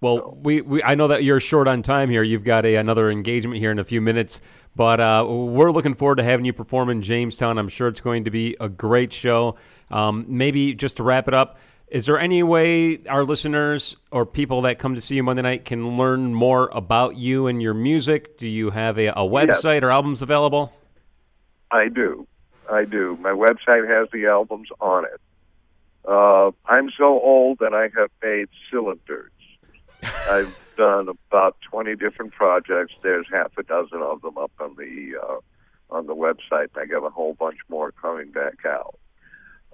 Well, 0.06 0.18
So- 0.18 0.38
we, 0.44 0.62
we 0.62 0.84
I 0.84 0.94
know 0.94 1.08
that 1.08 1.24
you're 1.24 1.40
short 1.40 1.68
on 1.68 1.82
time 1.82 2.12
here. 2.12 2.22
You've 2.22 2.44
got 2.44 2.64
a, 2.64 2.76
another 2.76 3.10
engagement 3.10 3.60
here 3.60 3.72
in 3.72 3.80
a 3.80 3.84
few 3.84 4.02
minutes, 4.02 4.40
but 4.76 5.00
uh, 5.00 5.26
we're 5.28 5.72
looking 5.72 5.96
forward 5.96 6.18
to 6.18 6.24
having 6.24 6.46
you 6.46 6.54
perform 6.54 6.92
in 6.92 7.02
Jamestown. 7.02 7.58
I'm 7.58 7.70
sure 7.70 7.88
it's 7.88 8.02
going 8.02 8.26
to 8.26 8.30
be 8.30 8.56
a 8.60 8.70
great 8.70 9.12
show. 9.12 9.56
Um, 9.90 10.26
maybe 10.28 10.76
just 10.76 10.98
to 10.98 11.04
wrap 11.04 11.28
it 11.28 11.34
up, 11.34 11.58
is 11.88 12.06
there 12.06 12.20
any 12.20 12.44
way 12.44 13.00
our 13.08 13.24
listeners 13.24 13.96
or 14.12 14.28
people 14.28 14.62
that 14.64 14.78
come 14.78 14.94
to 14.94 15.02
see 15.02 15.16
you 15.16 15.24
Monday 15.24 15.42
night 15.42 15.66
can 15.66 15.98
learn 15.98 16.36
more 16.36 16.70
about 16.72 17.16
you 17.16 17.48
and 17.48 17.60
your 17.60 17.74
music? 17.74 18.38
Do 18.38 18.48
you 18.48 18.70
have 18.70 19.00
a, 19.00 19.08
a 19.08 19.16
website 19.24 19.82
or 19.82 19.90
albums 19.90 20.22
available? 20.22 20.72
I 21.72 21.88
do. 21.88 22.28
I 22.72 22.86
do. 22.86 23.18
My 23.22 23.32
website 23.32 23.88
has 23.90 24.08
the 24.14 24.28
albums 24.28 24.70
on 24.80 25.06
it. 25.06 25.20
Uh, 26.08 26.52
I'm 26.68 26.92
so 26.96 27.06
old 27.06 27.58
that 27.60 27.74
I 27.74 27.90
have 28.00 28.12
made 28.22 28.50
cylinders. 28.70 29.32
I've 30.30 30.56
done 30.78 31.10
about 31.10 31.58
20 31.70 31.96
different 31.96 32.34
projects. 32.34 32.94
There's 33.02 33.26
half 33.32 33.58
a 33.58 33.64
dozen 33.64 34.02
of 34.02 34.22
them 34.22 34.38
up 34.38 34.52
on 34.60 34.76
the 34.76 35.16
uh, 35.22 35.40
on 35.90 36.08
the 36.08 36.16
website. 36.16 36.70
and 36.76 36.84
I 36.84 36.86
got 36.86 37.06
a 37.06 37.10
whole 37.10 37.34
bunch 37.34 37.60
more 37.70 37.92
coming 37.92 38.32
back 38.32 38.66
out. 38.66 38.98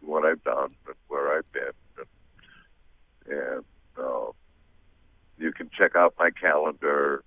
what 0.00 0.24
I've 0.24 0.42
done 0.44 0.74
and 0.86 0.96
where 1.08 1.36
I've 1.36 1.52
been, 1.52 1.72
and, 3.26 3.38
and 3.38 3.64
uh, 3.98 4.30
you 5.42 5.52
can 5.52 5.68
check 5.76 5.96
out 5.96 6.14
my 6.18 6.30
calendar. 6.30 7.22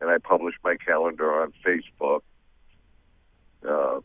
And 0.00 0.10
I 0.10 0.18
publish 0.18 0.54
my 0.62 0.76
calendar 0.76 1.42
on 1.42 1.52
Facebook. 1.64 2.20
Uh, 3.66 4.00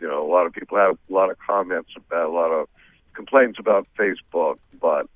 you 0.00 0.08
know, 0.08 0.26
a 0.26 0.30
lot 0.30 0.46
of 0.46 0.52
people 0.52 0.78
have 0.78 0.96
a 1.08 1.12
lot 1.12 1.30
of 1.30 1.38
comments 1.38 1.90
about 1.96 2.28
a 2.28 2.32
lot 2.32 2.50
of 2.50 2.68
complaints 3.12 3.58
about 3.58 3.86
Facebook, 3.98 4.58
but 4.80 5.06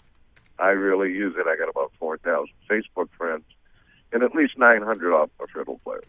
I 0.58 0.70
really 0.70 1.12
use 1.12 1.34
it. 1.38 1.46
I 1.46 1.56
got 1.56 1.68
about 1.70 1.92
four 1.98 2.18
thousand 2.18 2.52
Facebook 2.68 3.08
friends, 3.16 3.44
and 4.12 4.22
at 4.22 4.34
least 4.34 4.58
nine 4.58 4.82
hundred 4.82 5.14
off 5.14 5.30
my 5.40 5.46
fiddle 5.54 5.80
players. 5.84 6.04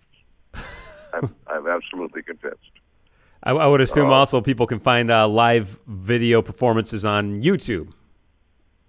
I'm, 1.14 1.34
I'm 1.48 1.68
absolutely 1.68 2.24
convinced. 2.24 2.72
I, 3.44 3.52
I 3.52 3.68
would 3.68 3.82
assume 3.82 4.10
Uh, 4.10 4.14
also 4.14 4.42
people 4.42 4.68
can 4.68 4.80
find 4.80 5.12
uh, 5.12 5.28
live 5.28 5.80
video 5.88 6.42
performances 6.42 7.06
on 7.06 7.42
YouTube. 7.44 7.94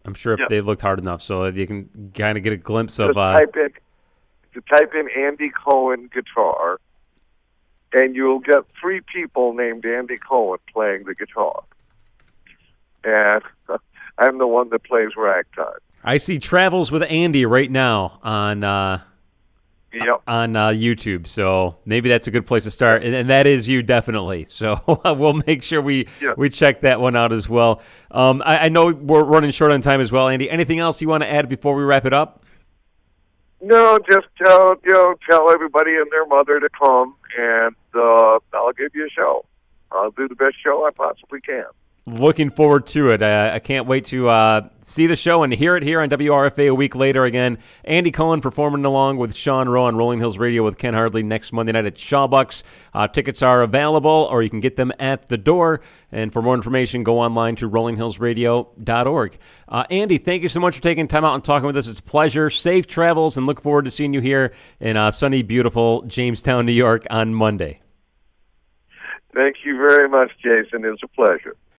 I'm 0.05 0.15
sure 0.15 0.35
if 0.35 0.41
Yeah. 0.41 0.47
they 0.49 0.61
looked 0.61 0.83
hard 0.83 0.99
enough, 0.99 1.23
so 1.23 1.47
you 1.47 1.67
can 1.67 2.13
kind 2.15 2.37
of 2.37 2.45
get 2.45 2.53
a 2.53 2.57
glimpse 2.57 2.99
of. 2.99 3.17
Uh, 3.17 3.33
type 3.35 3.57
in 3.57 3.71
to 4.55 4.61
type 4.71 4.95
in 4.95 5.09
Andy 5.11 5.51
Cohen 5.51 6.09
guitar, 6.13 6.79
and 7.93 8.15
you'll 8.15 8.39
get 8.41 8.65
three 8.81 9.01
people 9.01 9.53
named 9.55 9.85
Andy 9.87 10.17
Cohen 10.19 10.59
playing 10.73 11.05
the 11.05 11.15
guitar. 11.15 11.63
And 13.03 13.43
I'm 14.19 14.39
the 14.39 14.47
one 14.47 14.69
that 14.71 14.85
plays 14.85 15.11
ragtime. 15.17 15.79
I 16.05 16.19
see 16.19 16.39
Travels 16.39 16.93
with 16.93 17.03
Andy 17.05 17.47
right 17.47 17.71
now 17.71 18.21
on 18.23 18.63
uh, 18.63 19.01
Yep. 19.95 20.23
on 20.27 20.57
uh, 20.57 20.69
YouTube, 20.69 21.27
so 21.27 21.77
maybe 21.85 22.09
that's 22.09 22.27
a 22.27 22.31
good 22.31 22.47
place 22.47 22.65
to 22.65 22.71
start, 22.71 23.03
and, 23.05 23.15
and 23.15 23.31
that 23.31 23.47
is 23.47 23.69
you 23.69 23.83
definitely. 23.83 24.45
So 24.49 24.81
we'll 25.19 25.41
make 25.47 25.63
sure 25.63 25.81
we 25.83 26.09
Yeah. 26.21 26.35
we 26.37 26.49
check 26.51 26.81
that 26.83 27.01
one 27.01 27.17
out 27.17 27.33
as 27.33 27.49
well. 27.49 27.83
Um, 28.11 28.43
I, 28.45 28.67
I 28.67 28.69
know 28.69 28.87
we're 28.93 29.25
running 29.25 29.51
short 29.51 29.73
on 29.73 29.81
time 29.81 30.01
as 30.01 30.11
well, 30.13 30.29
Andy. 30.29 30.49
Anything 30.51 30.79
else 30.79 31.01
you 31.03 31.09
want 31.09 31.23
to 31.23 31.31
add 31.33 31.49
before 31.49 31.75
we 31.75 31.83
wrap 31.83 32.05
it 32.07 32.13
up? 32.13 32.43
No, 33.61 33.99
just 34.11 34.27
tell 34.43 34.77
you 34.85 34.93
know 34.93 35.15
tell 35.29 35.51
everybody 35.51 35.97
and 35.97 36.07
their 36.11 36.27
mother 36.27 36.61
to 36.61 36.69
come, 36.79 37.15
and 37.39 37.75
uh, 37.95 38.39
I'll 38.53 38.73
give 38.77 38.95
you 38.95 39.07
a 39.07 39.11
show. 39.11 39.45
I'll 39.91 40.11
do 40.11 40.29
the 40.29 40.35
best 40.35 40.57
show 40.63 40.85
I 40.87 40.91
possibly 40.91 41.41
can. 41.41 41.65
Looking 42.07 42.51
forward 42.51 42.87
to 42.89 43.13
it. 43.13 43.23
Uh, 43.23 43.51
I 43.55 43.61
can't 43.61 43.87
wait 43.87 44.05
to 44.07 44.29
uh, 44.29 44.69
see 44.81 45.07
the 45.07 45.17
show 45.17 45.43
and 45.43 45.51
hear 45.51 45.75
it 45.75 45.83
here 45.83 46.03
on 46.03 46.11
WRFA 46.11 46.69
a 46.69 46.75
week 46.75 46.95
later 46.95 47.25
again. 47.25 47.57
Andy 47.83 48.11
Cohen 48.11 48.43
performing 48.43 48.85
along 48.85 49.17
with 49.17 49.35
Sean 49.35 49.71
Rowe 49.71 49.85
on 49.85 49.97
Rolling 49.97 50.19
Hills 50.19 50.37
Radio 50.37 50.63
with 50.65 50.77
Ken 50.77 50.93
Hardley 50.93 51.23
next 51.23 51.51
Monday 51.55 51.73
night 51.73 51.87
at 51.87 51.95
Shawbucks. 51.95 52.63
Uh, 52.93 53.09
tickets 53.09 53.41
are 53.41 53.63
available, 53.63 54.29
or 54.31 54.43
you 54.43 54.51
can 54.51 54.61
get 54.61 54.77
them 54.77 54.93
at 54.99 55.29
the 55.29 55.39
door. 55.39 55.81
And 56.13 56.31
for 56.31 56.43
more 56.43 56.55
information, 56.55 57.05
go 57.05 57.21
online 57.21 57.57
to 57.57 57.71
rollinghillsradio.org. 57.71 59.39
Uh, 59.67 59.85
Andy, 59.89 60.19
thank 60.19 60.43
you 60.43 60.51
so 60.51 60.61
much 60.61 60.77
for 60.77 60.83
taking 60.83 61.09
time 61.09 61.25
out 61.25 61.35
and 61.35 61.43
talking 61.43 61.67
with 61.67 61.77
us. 61.79 61.89
It's 61.89 62.01
a 62.01 62.03
pleasure. 62.03 62.51
Safe 62.51 62.87
travels, 62.87 63.39
and 63.39 63.47
look 63.47 63.63
forward 63.63 63.87
to 63.87 63.91
seeing 63.91 64.13
you 64.13 64.21
here 64.21 64.53
in 64.79 64.99
uh, 64.99 65.11
sunny, 65.11 65.43
beautiful 65.43 66.03
Jamestown, 66.03 66.67
New 66.67 66.73
York 66.73 67.07
on 67.09 67.33
Monday. 67.33 67.81
Thank 69.33 69.57
you 69.65 69.79
very 69.79 70.07
much, 70.07 70.33
Jason. 70.43 70.85
It's 70.85 71.03
a 71.03 71.09
pleasure. 71.09 71.57